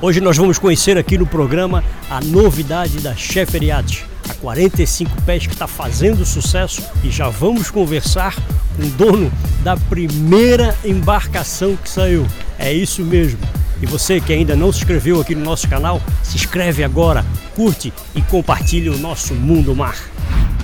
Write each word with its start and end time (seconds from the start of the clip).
Hoje 0.00 0.20
nós 0.20 0.36
vamos 0.36 0.58
conhecer 0.58 0.98
aqui 0.98 1.16
no 1.16 1.26
programa 1.26 1.82
a 2.10 2.20
novidade 2.20 3.00
da 3.00 3.16
Chefer 3.16 3.62
Yacht, 3.62 4.04
a 4.28 4.34
45 4.34 5.22
pés 5.22 5.46
que 5.46 5.54
está 5.54 5.66
fazendo 5.66 6.22
sucesso 6.26 6.82
e 7.02 7.10
já 7.10 7.30
vamos 7.30 7.70
conversar 7.70 8.36
com 8.76 8.82
o 8.82 8.90
dono 8.90 9.32
da 9.64 9.74
primeira 9.74 10.76
embarcação 10.84 11.76
que 11.76 11.88
saiu. 11.88 12.26
É 12.58 12.70
isso 12.70 13.02
mesmo. 13.02 13.38
E 13.80 13.86
você 13.86 14.20
que 14.20 14.34
ainda 14.34 14.54
não 14.54 14.70
se 14.70 14.80
inscreveu 14.80 15.18
aqui 15.18 15.34
no 15.34 15.42
nosso 15.42 15.66
canal, 15.66 16.00
se 16.22 16.36
inscreve 16.36 16.84
agora, 16.84 17.24
curte 17.54 17.90
e 18.14 18.20
compartilhe 18.20 18.90
o 18.90 18.98
nosso 18.98 19.34
Mundo 19.34 19.74
Mar. 19.74 19.96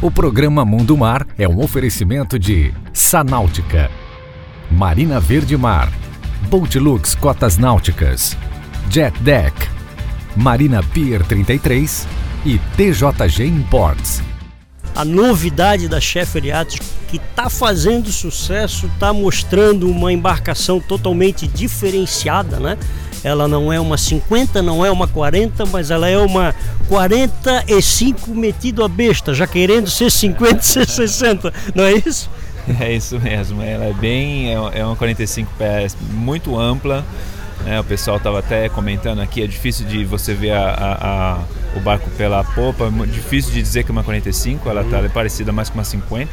O 0.02 0.10
programa 0.10 0.62
Mundo 0.62 0.94
Mar 0.94 1.26
é 1.38 1.48
um 1.48 1.58
oferecimento 1.58 2.38
de 2.38 2.72
Sanáutica, 2.92 3.90
Marina 4.70 5.18
Verde 5.18 5.56
Mar, 5.56 5.90
Boatlux 6.50 7.14
Cotas 7.14 7.56
Náuticas, 7.56 8.36
Jet 8.90 9.18
Deck, 9.20 9.54
Marina 10.36 10.82
Pier 10.82 11.24
33 11.24 12.06
e 12.44 12.58
TJG 12.76 13.46
Imports. 13.46 14.22
A 14.94 15.04
novidade 15.04 15.88
da 15.88 16.00
Sheffield 16.00 16.48
Yachts 16.48 17.02
que 17.12 17.18
está 17.18 17.50
fazendo 17.50 18.10
sucesso, 18.10 18.86
está 18.86 19.12
mostrando 19.12 19.86
uma 19.90 20.10
embarcação 20.10 20.80
totalmente 20.80 21.46
diferenciada, 21.46 22.58
né? 22.58 22.78
Ela 23.22 23.46
não 23.46 23.70
é 23.70 23.78
uma 23.78 23.98
50, 23.98 24.62
não 24.62 24.84
é 24.84 24.90
uma 24.90 25.06
40, 25.06 25.66
mas 25.66 25.90
ela 25.90 26.08
é 26.08 26.16
uma 26.16 26.54
45 26.88 28.34
metido 28.34 28.82
a 28.82 28.88
besta, 28.88 29.34
já 29.34 29.46
querendo 29.46 29.90
ser 29.90 30.10
50, 30.10 30.62
ser 30.62 30.88
60, 30.88 31.52
não 31.74 31.84
é 31.84 31.92
isso? 31.92 32.30
É 32.80 32.94
isso 32.94 33.20
mesmo, 33.20 33.60
ela 33.60 33.84
é 33.84 33.92
bem, 33.92 34.48
é, 34.48 34.80
é 34.80 34.86
uma 34.86 34.96
45 34.96 35.50
pés 35.58 35.96
muito 36.12 36.58
ampla, 36.58 37.04
né? 37.64 37.80
o 37.80 37.84
pessoal 37.84 38.16
estava 38.16 38.38
até 38.38 38.68
comentando 38.68 39.20
aqui, 39.20 39.42
é 39.42 39.46
difícil 39.46 39.86
de 39.86 40.04
você 40.04 40.34
ver 40.34 40.52
a, 40.52 40.70
a, 40.70 41.32
a, 41.32 41.38
o 41.76 41.80
barco 41.80 42.10
pela 42.10 42.42
popa, 42.44 42.84
é 42.84 43.06
difícil 43.06 43.52
de 43.52 43.62
dizer 43.62 43.84
que 43.84 43.90
é 43.90 43.92
uma 43.92 44.04
45, 44.04 44.68
ela 44.68 44.82
está 44.82 45.00
parecida 45.08 45.52
mais 45.52 45.68
com 45.68 45.78
uma 45.78 45.84
50. 45.84 46.30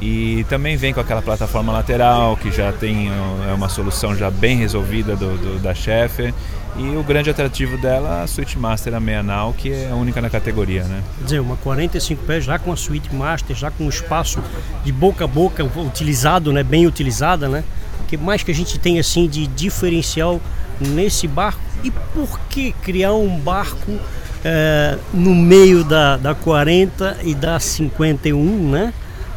E 0.00 0.44
também 0.48 0.76
vem 0.76 0.92
com 0.92 1.00
aquela 1.00 1.22
plataforma 1.22 1.72
lateral, 1.72 2.36
que 2.36 2.50
já 2.50 2.72
tem 2.72 3.10
é 3.48 3.52
uma 3.54 3.68
solução 3.68 4.14
já 4.14 4.30
bem 4.30 4.56
resolvida 4.58 5.14
do, 5.14 5.36
do 5.38 5.58
da 5.62 5.74
Sheffer. 5.74 6.34
E 6.76 6.96
o 6.96 7.04
grande 7.04 7.30
atrativo 7.30 7.78
dela, 7.78 8.22
a 8.22 8.26
Suite 8.26 8.58
Master 8.58 8.94
a 8.94 9.00
meia 9.00 9.22
nau, 9.22 9.52
que 9.52 9.72
é 9.72 9.90
a 9.90 9.94
única 9.94 10.20
na 10.20 10.28
categoria, 10.28 10.82
né? 10.82 11.02
Quer 11.18 11.24
dizer, 11.24 11.40
uma 11.40 11.56
45 11.56 12.24
pés 12.24 12.44
já 12.44 12.58
com 12.58 12.72
a 12.72 12.76
Suite 12.76 13.14
Master, 13.14 13.54
já 13.54 13.70
com 13.70 13.86
o 13.86 13.88
espaço 13.88 14.42
de 14.84 14.90
boca 14.90 15.24
a 15.24 15.28
boca 15.28 15.64
utilizado, 15.64 16.52
né? 16.52 16.64
Bem 16.64 16.84
utilizada, 16.84 17.48
né? 17.48 17.62
O 18.00 18.04
que 18.04 18.16
mais 18.16 18.42
que 18.42 18.50
a 18.50 18.54
gente 18.54 18.78
tem 18.78 18.98
assim 18.98 19.28
de 19.28 19.46
diferencial 19.46 20.40
nesse 20.80 21.26
barco? 21.26 21.60
E 21.82 21.90
por 21.90 22.40
que 22.48 22.72
criar 22.82 23.12
um 23.14 23.38
barco 23.38 23.98
é, 24.44 24.98
no 25.12 25.34
meio 25.34 25.84
da, 25.84 26.16
da 26.16 26.34
40 26.34 27.18
e 27.22 27.34
da 27.34 27.58
51, 27.58 28.70
né? 28.70 28.92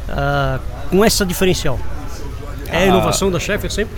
Uh, 0.08 0.60
com 0.90 1.04
essa 1.04 1.26
diferencial? 1.26 1.80
É 2.70 2.84
a 2.84 2.86
inovação 2.86 3.30
ah, 3.30 3.32
da 3.32 3.40
Sheffield 3.40 3.74
sempre? 3.74 3.96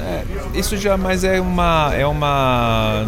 É, 0.00 0.24
isso 0.54 0.76
já, 0.76 0.96
mas 0.96 1.24
é 1.24 1.40
uma, 1.40 1.92
é 1.94 2.06
uma, 2.06 3.04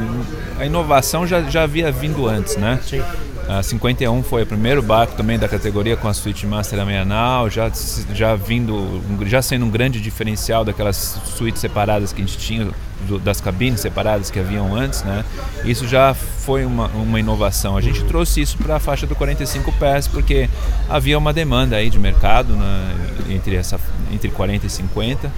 a 0.58 0.64
inovação 0.64 1.26
já, 1.26 1.42
já 1.42 1.64
havia 1.64 1.92
vindo 1.92 2.26
antes, 2.26 2.56
né? 2.56 2.80
Sim. 2.82 3.02
A 3.48 3.62
51 3.62 4.24
foi 4.24 4.42
o 4.42 4.46
primeiro 4.46 4.82
barco 4.82 5.14
também 5.14 5.38
da 5.38 5.48
categoria 5.48 5.96
com 5.96 6.08
a 6.08 6.14
Suite 6.14 6.44
Master 6.44 6.80
Amenal, 6.80 7.48
já, 7.48 7.70
já 8.12 8.34
vindo, 8.34 9.00
já 9.24 9.40
sendo 9.40 9.64
um 9.64 9.70
grande 9.70 10.00
diferencial 10.00 10.64
daquelas 10.64 11.20
suítes 11.24 11.60
separadas 11.60 12.12
que 12.12 12.20
a 12.20 12.24
gente 12.24 12.38
tinha, 12.38 12.68
do, 13.06 13.20
das 13.20 13.40
cabines 13.40 13.80
separadas 13.80 14.32
que 14.32 14.40
haviam 14.40 14.74
antes, 14.74 15.04
né? 15.04 15.24
Isso 15.64 15.86
já 15.86 16.12
foi 16.12 16.64
uma, 16.64 16.88
uma 16.88 17.20
inovação. 17.20 17.76
A 17.76 17.80
gente 17.80 18.02
trouxe 18.04 18.40
isso 18.40 18.58
para 18.58 18.76
a 18.76 18.80
faixa 18.80 19.06
do 19.06 19.14
45 19.14 19.70
pés 19.74 20.08
porque 20.08 20.50
havia 20.88 21.16
uma 21.16 21.32
demanda 21.32 21.76
aí 21.76 21.88
de 21.88 22.00
mercado 22.00 22.52
né, 22.56 22.94
entre, 23.30 23.54
essa, 23.54 23.78
entre 24.12 24.28
40 24.28 24.66
e 24.66 24.70
50 24.70 25.32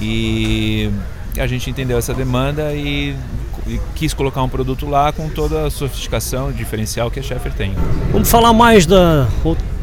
e 0.00 0.90
a 1.38 1.46
gente 1.46 1.70
entendeu 1.70 1.96
essa 1.96 2.12
demanda 2.12 2.74
e 2.74 3.16
e 3.68 3.80
quis 3.94 4.14
colocar 4.14 4.42
um 4.42 4.48
produto 4.48 4.86
lá 4.86 5.12
com 5.12 5.28
toda 5.28 5.66
a 5.66 5.70
sofisticação 5.70 6.50
diferencial 6.50 7.10
que 7.10 7.20
a 7.20 7.22
Sheffer 7.22 7.52
tem. 7.52 7.74
Vamos 8.10 8.30
falar 8.30 8.52
mais 8.52 8.86
da, 8.86 9.28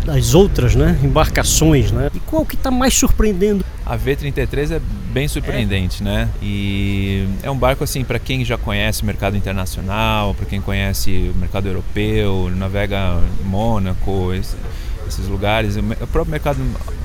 das 0.03 0.33
outras 0.33 0.75
né, 0.75 0.99
embarcações, 1.03 1.91
né? 1.91 2.09
E 2.13 2.19
qual 2.19 2.45
que 2.45 2.55
está 2.55 2.71
mais 2.71 2.93
surpreendendo? 2.93 3.63
A 3.85 3.97
V33 3.97 4.75
é 4.75 4.81
bem 5.11 5.27
surpreendente, 5.27 6.01
é. 6.01 6.05
né? 6.05 6.29
E 6.41 7.27
é 7.43 7.51
um 7.51 7.57
barco 7.57 7.83
assim 7.83 8.03
para 8.03 8.19
quem 8.19 8.43
já 8.43 8.57
conhece 8.57 9.03
o 9.03 9.05
mercado 9.05 9.37
internacional, 9.37 10.33
para 10.33 10.45
quem 10.45 10.59
conhece 10.59 11.31
o 11.33 11.37
mercado 11.37 11.67
europeu, 11.67 12.51
navega 12.55 13.19
em 13.39 13.47
Mônaco, 13.47 14.33
esses 14.33 15.27
lugares, 15.27 15.77
o 15.77 16.07
próprio 16.07 16.31
mercado 16.31 16.59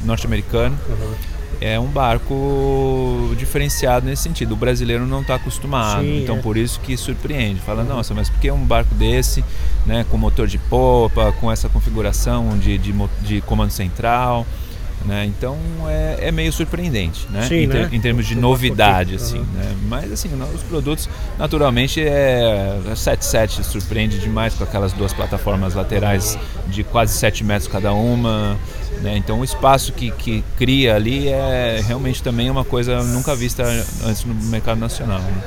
norte-americano. 0.05 0.79
Uhum 0.89 1.40
é 1.61 1.79
um 1.79 1.87
barco 1.87 3.35
diferenciado 3.37 4.07
nesse 4.07 4.23
sentido. 4.23 4.53
O 4.53 4.57
brasileiro 4.57 5.07
não 5.07 5.21
está 5.21 5.35
acostumado, 5.35 6.03
Sim, 6.03 6.23
então 6.23 6.37
é. 6.37 6.41
por 6.41 6.57
isso 6.57 6.81
que 6.81 6.97
surpreende. 6.97 7.61
Fala, 7.61 7.85
nossa, 7.85 8.15
mas 8.15 8.31
por 8.31 8.41
que 8.41 8.51
um 8.51 8.65
barco 8.65 8.95
desse, 8.95 9.45
né, 9.85 10.05
com 10.11 10.17
motor 10.17 10.47
de 10.47 10.59
popa, 10.59 11.33
com 11.33 11.53
essa 11.53 11.69
configuração 11.69 12.59
de, 12.59 12.79
de, 12.79 12.95
de 13.21 13.41
comando 13.43 13.71
central? 13.71 14.47
Né? 15.05 15.25
Então 15.25 15.57
é, 15.89 16.29
é, 16.29 16.33
meio 16.33 16.53
surpreendente, 16.53 17.27
né? 17.31 17.43
Sim, 17.49 17.55
em, 17.55 17.69
ter, 17.69 17.83
né? 17.83 17.89
em, 17.91 18.01
termos 18.01 18.27
de 18.27 18.35
novidade, 18.35 19.15
assim, 19.15 19.39
uhum. 19.39 19.47
né? 19.55 19.75
Mas 19.89 20.13
assim, 20.13 20.29
os 20.55 20.63
produtos, 20.63 21.09
naturalmente, 21.39 22.03
é 22.03 22.79
a 22.91 22.95
77 22.95 23.65
surpreende 23.65 24.19
demais 24.19 24.55
com 24.55 24.63
aquelas 24.63 24.93
duas 24.93 25.13
plataformas 25.13 25.75
laterais 25.75 26.39
de 26.69 26.85
quase 26.85 27.15
7 27.15 27.43
metros 27.45 27.67
cada 27.67 27.95
uma. 27.95 28.59
Né? 29.01 29.17
Então 29.17 29.41
o 29.41 29.45
espaço 29.45 29.93
que, 29.93 30.11
que 30.11 30.45
cria 30.59 30.97
ali 30.97 31.29
é 31.29 31.83
realmente 31.87 32.23
também 32.23 32.51
uma 32.51 32.65
coisa 32.65 33.03
nunca 33.03 33.35
vista 33.35 33.65
antes 34.05 34.25
no 34.25 34.35
mercado 34.35 34.79
nacional. 34.79 35.21
Né? 35.21 35.43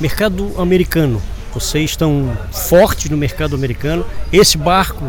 Mercado 0.00 0.54
americano. 0.58 1.20
Vocês 1.52 1.90
estão 1.90 2.36
fortes 2.52 3.10
no 3.10 3.16
mercado 3.16 3.56
americano. 3.56 4.06
Esse 4.32 4.56
barco 4.56 5.04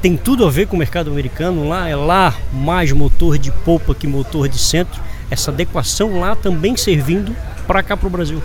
tem 0.00 0.16
tudo 0.16 0.46
a 0.46 0.50
ver 0.50 0.66
com 0.66 0.76
o 0.76 0.78
mercado 0.78 1.10
americano. 1.10 1.68
Lá 1.68 1.88
é 1.88 1.96
lá 1.96 2.34
mais 2.52 2.90
motor 2.92 3.38
de 3.38 3.50
polpa 3.50 3.94
que 3.94 4.06
motor 4.06 4.48
de 4.48 4.58
centro. 4.58 5.00
Essa 5.30 5.50
adequação 5.50 6.18
lá 6.18 6.34
também 6.34 6.76
servindo 6.76 7.34
para 7.66 7.82
cá 7.82 7.96
para 7.96 8.06
o 8.06 8.10
Brasil. 8.10 8.42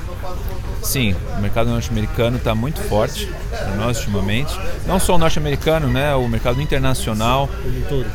Sim, 0.84 1.16
o 1.36 1.42
mercado 1.42 1.72
norte-americano 1.72 2.38
está 2.38 2.54
muito 2.54 2.80
forte 2.80 3.28
para 3.50 3.76
nós 3.76 3.98
ultimamente. 3.98 4.56
Não 4.86 5.00
só 5.00 5.16
o 5.16 5.18
norte-americano, 5.18 5.88
né? 5.88 6.14
O 6.14 6.28
mercado 6.28 6.62
internacional 6.62 7.50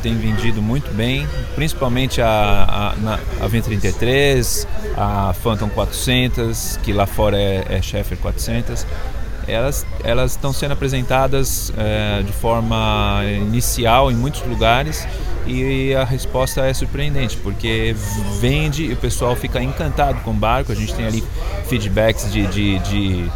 tem 0.01 0.15
vendido 0.15 0.61
muito 0.61 0.89
bem, 0.93 1.27
principalmente 1.53 2.21
a, 2.21 2.95
a, 2.97 3.45
a 3.45 3.49
V33, 3.49 4.65
a 4.95 5.33
Phantom 5.33 5.67
400, 5.67 6.79
que 6.81 6.93
lá 6.93 7.05
fora 7.05 7.37
é, 7.37 7.65
é 7.67 7.81
Sheffer 7.81 8.17
400 8.17 8.85
elas 9.51 9.85
elas 10.03 10.31
estão 10.31 10.53
sendo 10.53 10.71
apresentadas 10.71 11.71
é, 11.77 12.23
de 12.23 12.31
forma 12.31 13.21
inicial 13.25 14.11
em 14.11 14.15
muitos 14.15 14.41
lugares 14.43 15.07
e 15.45 15.93
a 15.95 16.03
resposta 16.03 16.61
é 16.61 16.73
surpreendente 16.73 17.37
porque 17.37 17.95
vende 18.39 18.85
e 18.85 18.93
o 18.93 18.97
pessoal 18.97 19.35
fica 19.35 19.61
encantado 19.61 20.19
com 20.21 20.31
o 20.31 20.33
barco. 20.33 20.71
A 20.71 20.75
gente 20.75 20.93
tem 20.93 21.05
ali 21.05 21.23
feedbacks 21.67 22.31
de, 22.31 22.45
de, 22.47 22.79
de 22.79 23.31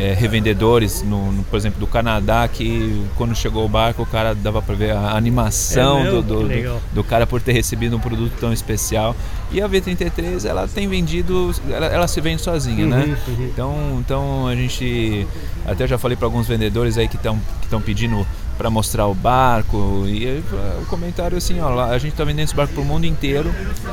é, 0.00 0.14
revendedores, 0.14 1.02
no, 1.02 1.30
no, 1.30 1.44
por 1.44 1.58
exemplo, 1.58 1.78
do 1.78 1.86
Canadá, 1.86 2.48
que 2.48 3.04
quando 3.16 3.36
chegou 3.36 3.66
o 3.66 3.68
barco 3.68 4.02
o 4.02 4.06
cara 4.06 4.34
dava 4.34 4.62
para 4.62 4.74
ver 4.74 4.92
a 4.92 5.14
animação 5.14 6.00
é 6.00 6.10
do, 6.10 6.22
do, 6.22 6.48
do, 6.48 6.80
do, 6.94 7.04
cara 7.04 7.26
por 7.26 7.42
ter 7.42 7.52
recebido 7.52 7.94
um 7.96 8.00
produto 8.00 8.32
tão 8.40 8.50
especial. 8.50 9.14
E 9.52 9.60
a 9.60 9.68
V33 9.68 10.46
ela 10.46 10.66
tem 10.66 10.88
vendido, 10.88 11.54
ela, 11.68 11.86
ela 11.86 12.08
se 12.08 12.18
vende 12.18 12.40
sozinha, 12.40 12.86
né? 12.86 13.02
uhum, 13.02 13.06
né? 13.08 13.18
Uhum. 13.28 13.46
Então, 13.52 13.76
então 13.98 14.46
a 14.46 14.54
gente, 14.54 15.26
até 15.66 15.86
já 15.86 15.98
falei 15.98 16.16
para 16.16 16.26
alguns 16.26 16.48
vendedores 16.48 16.96
aí 16.96 17.06
que 17.06 17.16
estão 17.16 17.38
que 17.60 17.78
pedindo 17.80 18.26
para 18.56 18.70
mostrar 18.70 19.06
o 19.06 19.14
barco 19.14 20.04
e 20.06 20.42
o 20.82 20.86
comentário 20.86 21.36
assim, 21.36 21.60
ó, 21.60 21.84
a 21.84 21.98
gente 21.98 22.12
está 22.12 22.24
vendendo 22.24 22.44
esse 22.44 22.54
barco 22.54 22.72
para 22.72 22.82
o 22.82 22.86
mundo 22.86 23.04
inteiro 23.06 23.50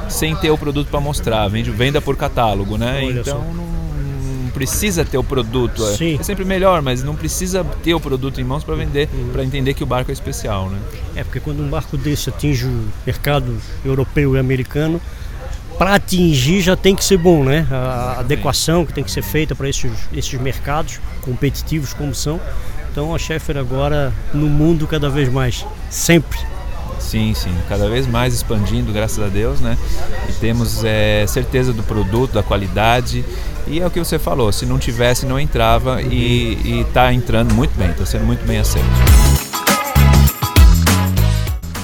sem 0.09 0.35
ter 0.35 0.51
o 0.51 0.57
produto 0.57 0.89
para 0.89 1.01
mostrar, 1.01 1.47
vende 1.49 1.69
venda 1.71 2.01
por 2.01 2.15
catálogo, 2.15 2.77
né? 2.77 3.01
Olha 3.03 3.19
então 3.19 3.41
não 3.53 3.76
precisa 4.49 5.05
ter 5.05 5.17
o 5.17 5.23
produto. 5.23 5.83
É, 5.85 5.95
Sim. 5.95 6.17
É 6.19 6.23
sempre 6.23 6.45
melhor, 6.45 6.81
mas 6.81 7.03
não 7.03 7.15
precisa 7.15 7.63
ter 7.83 7.93
o 7.93 7.99
produto 7.99 8.39
em 8.39 8.43
mãos 8.43 8.63
para 8.63 8.75
vender, 8.75 9.09
uhum. 9.13 9.29
para 9.31 9.43
entender 9.43 9.73
que 9.73 9.83
o 9.83 9.85
barco 9.85 10.11
é 10.11 10.13
especial, 10.13 10.69
né? 10.69 10.79
É 11.15 11.23
porque 11.23 11.39
quando 11.39 11.61
um 11.61 11.69
barco 11.69 11.97
desse 11.97 12.29
atinge 12.29 12.65
o 12.65 12.87
mercado 13.05 13.55
europeu 13.85 14.35
e 14.35 14.39
americano, 14.39 15.01
para 15.77 15.95
atingir 15.95 16.61
já 16.61 16.75
tem 16.75 16.95
que 16.95 17.03
ser 17.03 17.17
bom, 17.17 17.43
né? 17.43 17.67
A 17.69 18.19
adequação 18.19 18.85
que 18.85 18.93
tem 18.93 19.03
que 19.03 19.11
ser 19.11 19.21
feita 19.21 19.55
para 19.55 19.69
esses, 19.69 19.91
esses 20.11 20.39
mercados 20.39 20.99
competitivos 21.21 21.93
como 21.93 22.13
são. 22.15 22.39
Então 22.91 23.13
a 23.13 23.19
Schaeffer 23.19 23.57
agora 23.57 24.11
no 24.33 24.47
mundo 24.47 24.87
cada 24.87 25.09
vez 25.09 25.29
mais, 25.29 25.65
sempre. 25.89 26.39
Sim, 26.99 27.33
sim, 27.35 27.55
cada 27.69 27.87
vez 27.87 28.07
mais 28.07 28.33
expandindo, 28.33 28.91
graças 28.91 29.23
a 29.23 29.27
Deus, 29.27 29.61
né? 29.61 29.77
E 30.27 30.33
temos 30.33 30.83
é, 30.83 31.25
certeza 31.27 31.71
do 31.71 31.83
produto, 31.83 32.33
da 32.33 32.43
qualidade 32.43 33.23
E 33.69 33.81
é 33.81 33.85
o 33.85 33.91
que 33.91 33.99
você 33.99 34.17
falou, 34.17 34.51
se 34.51 34.65
não 34.65 34.79
tivesse, 34.79 35.25
não 35.25 35.37
entrava 35.37 36.01
e 36.01 36.85
está 36.87 37.13
entrando 37.13 37.53
muito 37.53 37.77
bem, 37.77 37.89
está 37.89 38.05
sendo 38.05 38.25
muito 38.25 38.45
bem 38.45 38.59
aceito. 38.59 38.87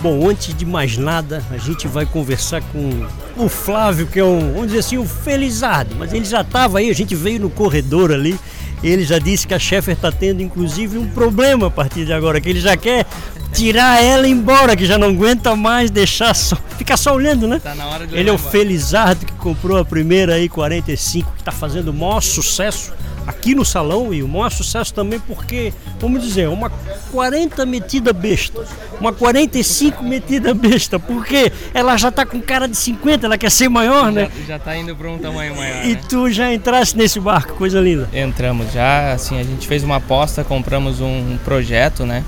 Bom, 0.02 0.30
antes 0.30 0.54
de 0.56 0.66
mais 0.66 0.98
nada, 0.98 1.44
a 1.52 1.58
gente 1.58 1.88
vai 1.88 2.06
conversar 2.06 2.62
com 2.62 3.06
o 3.38 3.50
Flávio, 3.50 4.08
que 4.08 4.20
é 4.20 4.24
um, 4.24 4.54
vamos 4.54 4.68
dizer 4.68 4.80
assim, 4.80 4.98
um 4.98 5.06
felizardo, 5.06 5.96
mas 5.98 6.14
ele 6.14 6.26
já 6.26 6.42
estava 6.42 6.80
aí, 6.80 6.90
a 6.90 6.94
gente 6.94 7.16
veio 7.16 7.40
no 7.40 7.50
corredor 7.50 8.12
ali, 8.12 8.40
ele 8.84 9.04
já 9.04 9.20
disse 9.20 9.48
que 9.48 9.54
a 9.54 9.60
Sheffer 9.60 9.94
está 9.94 10.12
tendo 10.12 10.42
inclusive 10.42 10.98
um 10.98 11.08
problema 11.08 11.68
a 11.68 11.72
partir 11.72 12.06
de 12.06 12.14
agora, 12.14 12.40
que 12.42 12.50
ele 12.50 12.60
já 12.60 12.76
quer 12.76 13.06
tirar 13.54 14.04
ela 14.04 14.28
embora, 14.28 14.76
que 14.76 14.86
já 14.86 14.98
não 14.98 15.10
aguenta 15.10 15.56
mais 15.56 15.90
deixar 15.90 16.34
só, 16.34 16.58
ficar 16.84 16.98
só 16.98 17.14
olhando, 17.16 17.48
né? 17.48 17.60
Tá 17.60 17.74
na 17.74 17.88
hora 17.88 18.06
de 18.06 18.16
Ele 18.16 18.30
é 18.30 18.34
o. 18.34 18.38
Felizardo 18.38 19.26
que 19.26 19.34
comprou 19.34 19.78
a 19.78 19.86
primeira 19.86 20.36
aí 20.36 20.48
45, 20.48 21.32
que 21.32 21.42
está 21.42 21.52
fazendo 21.52 21.90
o 21.90 21.94
maior 21.94 22.22
sucesso 22.22 22.94
aqui 23.26 23.56
no 23.56 23.64
salão 23.64 24.14
e 24.14 24.22
o 24.22 24.28
maior 24.28 24.50
sucesso 24.52 24.94
também 24.94 25.18
porque, 25.20 25.74
vamos 26.00 26.22
dizer, 26.22 26.50
uma 26.50 26.70
40 27.12 27.66
metida 27.66 28.12
besta, 28.12 28.66
uma 29.00 29.14
45 29.14 30.04
metida 30.04 30.54
besta, 30.54 31.00
porque 31.00 31.52
ela 31.74 31.96
já 31.98 32.12
tá 32.12 32.26
com 32.26 32.42
cara 32.42 32.68
de 32.68 32.76
50, 32.76 33.26
ela 33.26 33.38
quer 33.38 33.50
ser 33.50 33.70
maior, 33.70 34.12
né? 34.12 34.30
Já, 34.42 34.46
já 34.46 34.60
tá 34.60 34.76
indo 34.76 34.96
para 34.96 35.10
um 35.10 35.18
tamanho 35.18 35.56
maior. 35.56 35.86
E 35.86 35.94
né? 35.94 36.02
tu 36.10 36.30
já 36.30 36.54
entraste 36.54 36.98
nesse 36.98 37.20
barco, 37.20 37.54
coisa 37.54 37.80
linda. 37.80 38.10
Entramos 38.14 38.72
já, 38.74 39.14
assim, 39.14 39.40
a 39.40 39.44
gente 39.44 39.68
fez 39.68 39.84
uma 39.84 39.96
aposta, 39.96 40.44
compramos 40.44 41.00
um 41.00 41.38
projeto, 41.46 42.06
né? 42.06 42.24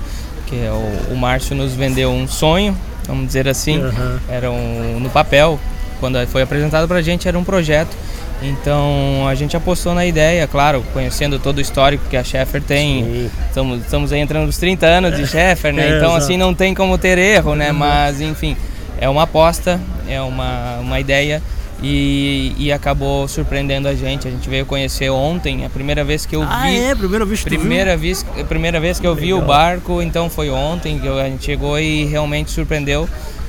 Que 0.46 0.64
é 0.64 0.70
o, 0.70 1.12
o 1.12 1.16
Márcio 1.16 1.54
nos 1.54 1.74
vendeu 1.74 2.10
um 2.10 2.26
sonho, 2.26 2.76
vamos 3.06 3.26
dizer 3.26 3.48
assim. 3.48 3.82
Aham. 3.82 4.20
Era 4.28 4.50
um, 4.50 4.98
no 5.00 5.10
papel, 5.10 5.58
quando 6.00 6.24
foi 6.26 6.42
apresentado 6.42 6.86
pra 6.88 7.00
gente, 7.02 7.28
era 7.28 7.38
um 7.38 7.44
projeto. 7.44 7.96
Então 8.42 9.26
a 9.26 9.34
gente 9.34 9.56
apostou 9.56 9.94
na 9.94 10.04
ideia, 10.04 10.46
claro, 10.46 10.84
conhecendo 10.92 11.38
todo 11.38 11.58
o 11.58 11.60
histórico 11.60 12.04
que 12.10 12.16
a 12.16 12.22
Sheffer 12.22 12.62
tem. 12.62 13.04
Sim. 13.04 13.30
Estamos, 13.48 13.80
estamos 13.80 14.12
aí 14.12 14.20
entrando 14.20 14.46
nos 14.46 14.58
30 14.58 14.86
anos 14.86 15.16
de 15.16 15.26
Sheffer, 15.26 15.72
né? 15.72 15.84
É, 15.84 15.96
então 15.96 16.10
exato. 16.10 16.16
assim 16.24 16.36
não 16.36 16.52
tem 16.52 16.74
como 16.74 16.98
ter 16.98 17.16
erro, 17.16 17.54
né? 17.54 17.72
Mas 17.72 18.20
enfim, 18.20 18.56
é 19.00 19.08
uma 19.08 19.22
aposta, 19.22 19.80
é 20.06 20.20
uma, 20.20 20.78
uma 20.80 21.00
ideia 21.00 21.42
e, 21.82 22.54
e 22.58 22.72
acabou 22.72 23.26
surpreendendo 23.28 23.88
a 23.88 23.94
gente. 23.94 24.26
A 24.26 24.30
gente 24.30 24.48
veio 24.48 24.64
conhecer 24.66 25.10
ontem, 25.10 25.64
a 25.64 25.70
primeira 25.70 26.02
vez 26.04 26.24
que 26.26 26.34
eu 26.36 26.42
Ah, 26.42 26.62
vi. 26.66 26.76
é? 26.78 26.94
Primeira 26.94 27.24
vez 27.24 27.40
que 27.40 27.46
tu 27.46 27.50
viu? 27.50 27.60
Primeira 27.60 27.96
vez, 27.96 28.24
primeira 28.48 28.80
vez 28.80 28.98
que 29.00 29.06
eu 29.06 29.14
vi 29.14 29.32
o 29.32 29.36
Legal. 29.40 29.48
barco, 29.48 30.02
então 30.02 30.28
foi 30.30 30.50
ontem 30.50 30.98
que 30.98 31.08
a 31.08 31.24
gente 31.28 31.44
chegou 31.44 31.78
e 31.78 32.04
realmente 32.04 32.50
surpreendeu. 32.50 33.08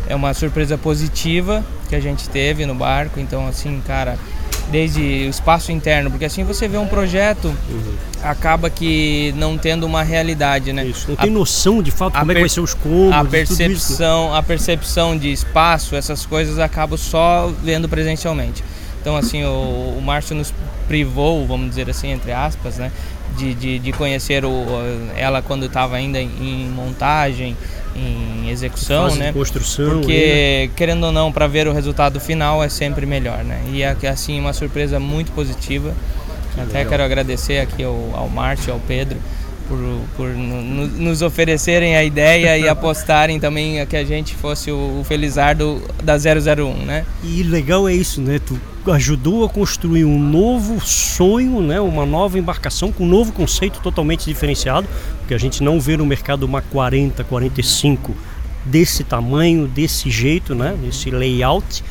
É 0.09 0.15
uma 0.15 0.33
surpresa 0.33 0.77
positiva 0.77 1.63
que 1.89 1.95
a 1.95 1.99
gente 1.99 2.29
teve 2.29 2.65
no 2.65 2.73
barco, 2.75 3.19
então 3.19 3.47
assim, 3.47 3.81
cara, 3.85 4.17
desde 4.71 4.99
o 5.01 5.29
espaço 5.29 5.71
interno, 5.71 6.09
porque 6.11 6.25
assim 6.25 6.43
você 6.43 6.67
vê 6.67 6.77
um 6.77 6.87
projeto, 6.87 7.53
acaba 8.21 8.69
que 8.69 9.33
não 9.37 9.57
tendo 9.57 9.85
uma 9.85 10.03
realidade, 10.03 10.73
né? 10.73 10.85
Isso, 10.85 11.07
não 11.09 11.15
A- 11.17 11.21
tem 11.21 11.31
noção 11.31 11.81
de 11.81 11.91
fato 11.91 12.17
como 12.17 12.31
é 12.31 12.35
que 12.35 12.39
vai 12.41 12.49
ser 12.49 12.59
os 12.61 12.73
cômodos 12.73 13.13
a 13.13 13.23
tudo 13.23 13.35
isso. 13.37 13.53
né? 13.53 13.57
percepção, 13.57 14.33
a 14.35 14.43
percepção 14.43 15.17
de 15.17 15.31
espaço, 15.31 15.95
essas 15.95 16.25
coisas 16.25 16.59
acabo 16.59 16.97
só 16.97 17.51
vendo 17.63 17.87
presencialmente. 17.87 18.63
Então 19.01 19.15
assim, 19.15 19.43
o, 19.45 19.95
o 19.97 20.01
Márcio 20.03 20.35
nos 20.35 20.53
privou, 20.87 21.45
vamos 21.47 21.69
dizer 21.69 21.89
assim, 21.89 22.11
entre 22.11 22.31
aspas, 22.31 22.77
né, 22.77 22.91
de, 23.37 23.53
de, 23.53 23.79
de 23.79 23.91
conhecer 23.93 24.43
o, 24.43 24.65
ela 25.15 25.41
quando 25.41 25.65
estava 25.65 25.95
ainda 25.95 26.19
em 26.19 26.69
montagem, 26.75 27.55
em 27.97 28.49
execução, 28.49 29.05
Fase 29.05 29.19
né? 29.19 29.33
construção. 29.33 29.85
aí, 29.85 29.91
né? 29.91 29.99
Porque, 30.01 30.69
querendo 30.75 31.03
ou 31.05 31.11
não, 31.11 31.31
para 31.31 31.47
ver 31.47 31.67
o 31.67 31.73
resultado 31.73 32.19
final 32.19 32.63
é 32.63 32.69
sempre 32.69 33.05
melhor, 33.05 33.43
né? 33.43 33.61
E 33.71 33.81
é 33.83 33.95
assim, 34.07 34.39
uma 34.39 34.53
surpresa 34.53 34.99
muito 34.99 35.31
positiva. 35.31 35.93
Até 36.57 36.85
quero 36.85 37.03
agradecer 37.03 37.59
aqui 37.59 37.83
ao, 37.83 38.11
ao 38.15 38.29
Márcio 38.29 38.73
ao 38.73 38.79
Pedro 38.79 39.17
por, 39.67 39.77
por 40.15 40.27
no- 40.29 40.87
nos 40.87 41.21
oferecerem 41.21 41.95
a 41.95 42.03
ideia 42.03 42.57
e 42.57 42.67
apostarem 42.69 43.39
também 43.39 43.79
a 43.81 43.85
que 43.85 43.95
a 43.95 44.03
gente 44.03 44.33
fosse 44.33 44.71
o, 44.71 44.99
o 45.01 45.03
Felizardo 45.07 45.81
da 46.03 46.15
001, 46.17 46.85
né? 46.85 47.05
E 47.23 47.43
legal 47.43 47.87
é 47.87 47.93
isso, 47.93 48.21
né? 48.21 48.39
Tu 48.43 48.59
ajudou 48.91 49.45
a 49.45 49.49
construir 49.49 50.05
um 50.05 50.19
novo 50.19 50.79
sonho, 50.79 51.61
né? 51.61 51.79
Uma 51.79 52.05
nova 52.05 52.37
embarcação 52.37 52.91
com 52.91 53.03
um 53.03 53.07
novo 53.07 53.31
conceito 53.31 53.79
totalmente 53.81 54.25
diferenciado, 54.25 54.87
porque 55.19 55.33
a 55.33 55.37
gente 55.37 55.63
não 55.63 55.79
vê 55.79 55.97
no 55.97 56.05
mercado 56.05 56.43
uma 56.43 56.61
40, 56.61 57.23
45 57.23 58.15
desse 58.65 59.03
tamanho, 59.03 59.67
desse 59.67 60.09
jeito, 60.09 60.53
né? 60.53 60.77
Desse 60.81 61.09
layout. 61.09 61.83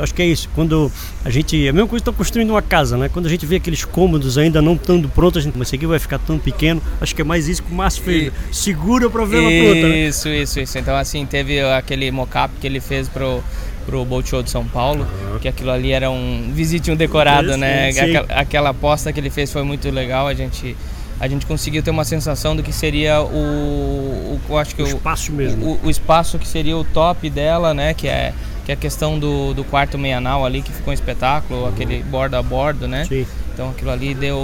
Eu 0.00 0.04
acho 0.04 0.14
que 0.14 0.22
é 0.22 0.26
isso. 0.26 0.48
Quando 0.54 0.90
a 1.24 1.28
gente. 1.28 1.66
É 1.66 1.68
a 1.68 1.72
mesma 1.72 1.86
coisa 1.86 2.00
está 2.02 2.12
construindo 2.12 2.50
uma 2.50 2.62
casa, 2.62 2.96
né? 2.96 3.10
Quando 3.10 3.26
a 3.26 3.28
gente 3.28 3.44
vê 3.44 3.56
aqueles 3.56 3.84
cômodos 3.84 4.38
ainda 4.38 4.62
não 4.62 4.72
estando 4.72 5.08
prontos, 5.08 5.42
a 5.42 5.44
gente. 5.44 5.58
Mas 5.58 5.68
esse 5.68 5.76
aqui 5.76 5.86
vai 5.86 5.98
ficar 5.98 6.18
tão 6.18 6.38
pequeno. 6.38 6.80
Acho 7.00 7.14
que 7.14 7.20
é 7.20 7.24
mais 7.24 7.48
isso 7.48 7.62
que 7.62 7.70
o 7.70 7.74
Márcio 7.74 8.02
fez. 8.02 8.32
Segura 8.50 9.10
para 9.10 9.24
ver 9.26 9.38
ela 9.38 9.72
pronta, 9.72 9.88
né? 9.88 10.08
Isso, 10.08 10.28
isso, 10.28 10.60
isso. 10.60 10.78
Então, 10.78 10.96
assim, 10.96 11.26
teve 11.26 11.60
aquele 11.60 12.10
mock-up 12.10 12.54
que 12.58 12.66
ele 12.66 12.80
fez 12.80 13.08
pro, 13.08 13.42
pro 13.90 14.04
Boat 14.04 14.28
Show 14.28 14.40
de 14.42 14.50
São 14.50 14.64
Paulo, 14.64 15.04
que 15.40 15.48
aquilo 15.48 15.70
ali 15.72 15.90
era 15.90 16.08
um 16.10 16.52
visitinho 16.54 16.96
decorado, 16.96 17.56
né? 17.56 17.90
sim. 17.90 17.98
Aquela, 18.00 18.26
aquela 18.40 18.70
aposta 18.70 19.12
que 19.12 19.18
ele 19.18 19.30
fez 19.30 19.52
foi 19.52 19.64
muito 19.64 19.90
legal. 19.90 20.28
A 20.28 20.34
gente, 20.34 20.76
a 21.18 21.26
gente 21.26 21.44
conseguiu 21.44 21.82
ter 21.82 21.90
uma 21.90 22.04
sensação 22.04 22.54
do 22.54 22.62
que 22.62 22.72
seria 22.72 23.20
o. 23.20 24.38
o 24.48 24.56
acho 24.56 24.76
que 24.76 24.82
O 24.82 24.84
o, 24.84 24.88
espaço 24.88 25.32
mesmo. 25.32 25.78
o, 25.82 25.86
o 25.86 25.90
espaço 25.90 26.38
que 26.38 26.46
seria 26.46 26.76
o 26.76 26.84
top 26.84 27.28
dela, 27.28 27.74
né? 27.74 27.92
Que 27.92 28.06
é, 28.06 28.32
que 28.64 28.70
é 28.70 28.74
a 28.74 28.76
questão 28.76 29.18
do, 29.18 29.52
do 29.54 29.64
quarto 29.64 29.98
meianal 29.98 30.46
ali, 30.46 30.62
que 30.62 30.70
ficou 30.70 30.92
um 30.92 30.94
espetáculo, 30.94 31.66
aquele 31.66 32.02
bordo 32.04 32.36
a 32.36 32.42
bordo, 32.42 32.86
né? 32.86 33.04
Sim. 33.06 33.26
Então 33.52 33.70
aquilo 33.70 33.90
ali 33.90 34.14
deu 34.14 34.38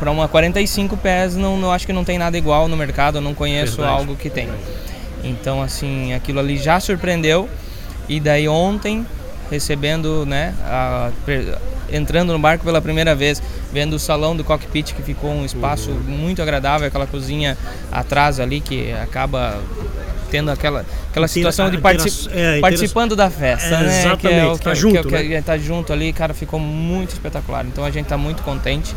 para 0.00 0.10
uma 0.10 0.26
45 0.26 0.96
pés, 0.96 1.36
não, 1.36 1.56
não 1.56 1.70
acho 1.70 1.86
que 1.86 1.92
não 1.92 2.04
tem 2.04 2.18
nada 2.18 2.36
igual 2.36 2.66
no 2.66 2.76
mercado, 2.76 3.18
eu 3.18 3.22
não 3.22 3.32
conheço 3.32 3.76
Verdade. 3.76 4.00
algo 4.00 4.16
que 4.16 4.28
tem. 4.28 4.48
Então 5.22 5.62
assim, 5.62 6.12
aquilo 6.12 6.40
ali 6.40 6.56
já 6.56 6.80
surpreendeu. 6.80 7.48
E 8.08 8.18
daí 8.20 8.48
ontem, 8.48 9.06
recebendo, 9.50 10.24
né, 10.26 10.54
a- 10.64 11.10
entrando 11.90 12.32
no 12.32 12.38
barco 12.38 12.64
pela 12.64 12.80
primeira 12.80 13.14
vez, 13.14 13.42
vendo 13.72 13.94
o 13.94 13.98
salão 13.98 14.36
do 14.36 14.44
cockpit 14.44 14.92
que 14.94 15.02
ficou 15.02 15.30
um 15.30 15.44
espaço 15.44 15.90
muito 15.90 16.40
agradável, 16.42 16.86
aquela 16.86 17.06
cozinha 17.06 17.56
atrás 17.90 18.40
ali 18.40 18.60
que 18.60 18.92
acaba 18.92 19.58
tendo 20.30 20.50
aquela 20.50 20.84
aquela 21.10 21.24
Intera- 21.24 21.28
situação 21.28 21.70
de 21.70 21.78
é, 22.32 22.60
participando 22.60 23.16
da 23.16 23.30
festa, 23.30 23.74
É, 23.76 23.80
né? 23.82 24.16
Que 24.18 24.28
é 24.28 24.44
o 24.46 24.58
que, 24.58 24.64
tá 24.64 24.70
que- 24.72 24.76
junto, 24.76 25.08
que- 25.08 25.14
né? 25.14 25.22
que- 25.24 25.42
tá 25.42 25.56
junto 25.56 25.90
ali, 25.92 26.12
cara, 26.12 26.34
ficou 26.34 26.60
muito 26.60 27.10
espetacular. 27.14 27.64
Então 27.66 27.82
a 27.82 27.90
gente 27.90 28.06
tá 28.06 28.18
muito 28.18 28.42
contente. 28.42 28.94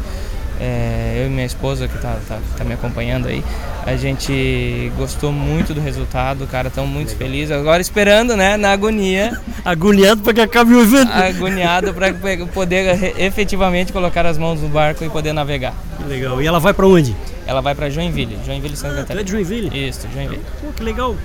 É, 0.60 1.22
eu 1.22 1.27
e 1.27 1.29
minha 1.29 1.46
esposa 1.46 1.88
que 1.88 1.98
tá, 1.98 2.17
tá, 2.27 2.38
tá 2.58 2.63
me 2.63 2.74
acompanhando 2.74 3.27
aí, 3.27 3.43
a 3.86 3.96
gente 3.96 4.91
gostou 4.96 5.31
muito 5.31 5.74
do 5.74 5.81
resultado, 5.81 6.46
cara, 6.46 6.67
estão 6.67 6.86
muito 6.86 7.15
felizes. 7.15 7.51
Agora 7.51 7.81
esperando, 7.81 8.36
né, 8.38 8.58
na 8.58 8.72
agonia, 8.72 9.39
Agoniado 9.65 10.22
para 10.22 10.34
que 10.34 10.41
acabe 10.41 10.74
o 10.74 10.81
evento. 10.81 11.12
agoniado 11.12 11.93
para 11.93 12.13
poder 12.53 13.13
efetivamente 13.20 13.91
colocar 13.91 14.25
as 14.25 14.38
mãos 14.38 14.62
no 14.62 14.70
barco 14.70 15.03
e 15.03 15.10
poder 15.10 15.34
navegar. 15.34 15.74
Que 15.98 16.03
legal. 16.03 16.41
E 16.41 16.46
ela 16.48 16.60
vai 16.60 16.74
para 16.74 16.88
onde? 16.88 17.15
Ela 17.48 17.62
vai 17.62 17.74
para 17.74 17.89
Joinville, 17.89 18.38
Joinville, 18.46 18.75
Santa 18.77 18.93
Tu 18.93 18.98
é 18.98 19.01
Catarina. 19.01 19.24
de 19.24 19.31
Joinville? 19.31 19.88
Isso, 19.89 20.08
Joinville. 20.13 20.41
Pô, 20.62 20.72
que 20.74 20.84
legal. 20.84 21.15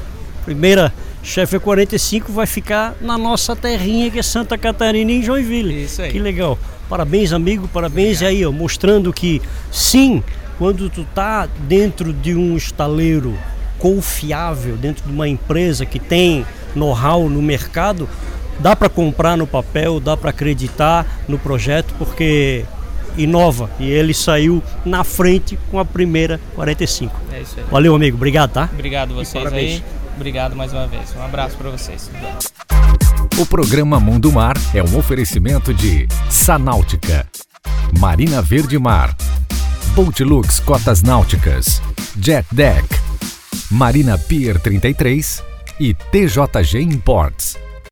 Primeira 0.45 0.92
chefe 1.23 1.59
45 1.59 2.33
vai 2.33 2.47
ficar 2.47 2.95
na 3.00 3.18
nossa 3.18 3.54
terrinha 3.56 4.11
que 4.11 4.18
é 4.18 4.23
Santa 4.23 4.56
Catarina 4.56 5.11
em 5.12 5.23
Joinville. 5.23 5.85
Isso 5.85 6.00
aí. 6.00 6.12
Que 6.12 6.18
legal. 6.18 6.56
Parabéns, 6.88 7.33
amigo, 7.33 7.69
parabéns 7.69 8.21
e 8.21 8.26
aí, 8.26 8.47
ó, 8.47 8.52
mostrando 8.52 9.12
que 9.12 9.43
sim, 9.73 10.23
quando 10.59 10.88
tu 10.88 11.05
tá 11.14 11.49
dentro 11.66 12.12
de 12.12 12.35
um 12.35 12.57
estaleiro 12.57 13.37
confiável, 13.78 14.76
dentro 14.76 15.05
de 15.05 15.12
uma 15.12 15.28
empresa 15.28 15.85
que 15.85 15.99
tem 15.99 16.47
know-how 16.75 17.28
no 17.28 17.43
mercado, 17.43 18.09
dá 18.61 18.75
para 18.75 18.88
comprar 18.88 19.37
no 19.37 19.47
papel, 19.47 20.00
dá 20.00 20.16
para 20.16 20.31
acreditar 20.31 21.07
no 21.28 21.38
projeto, 21.38 21.95
porque 21.99 22.64
inova 23.16 23.71
e 23.81 23.88
ele 23.88 24.12
saiu 24.12 24.62
na 24.85 25.02
frente 25.02 25.59
com 25.71 25.78
a 25.78 25.85
primeira 25.85 26.40
45. 26.55 27.14
É 27.33 27.40
isso 27.40 27.55
aí. 27.59 27.64
Valeu, 27.71 27.95
amigo. 27.95 28.16
Obrigado, 28.16 28.52
tá? 28.52 28.69
Obrigado 28.73 29.14
vocês 29.14 29.52
aí. 29.52 29.83
Obrigado 30.14 30.57
mais 30.57 30.73
uma 30.73 30.87
vez. 30.87 31.14
Um 31.16 31.23
abraço 31.23 31.57
para 31.57 31.71
vocês. 31.71 32.11
O 33.38 33.45
programa 33.45 34.00
Mundo 34.00 34.33
Mar 34.33 34.57
é 34.73 34.83
um 34.83 34.97
oferecimento 34.97 35.75
de 35.75 36.09
Sanáutica, 36.31 37.28
Marina 37.99 38.40
Verde 38.40 38.78
Mar, 38.78 39.14
Boatlux 39.95 40.59
Cotas 40.61 41.02
Náuticas, 41.02 41.83
Jet 42.19 42.47
Deck, 42.50 42.88
Marina 43.71 44.16
Pier 44.16 44.59
33 44.59 45.45
e 45.78 45.93
TJG 45.93 46.81
Imports. 46.81 47.65